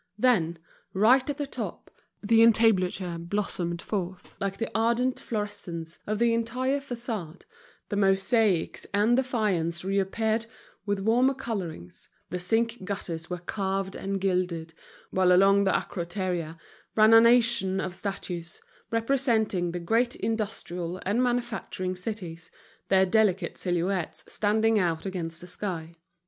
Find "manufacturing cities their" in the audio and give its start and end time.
21.21-23.05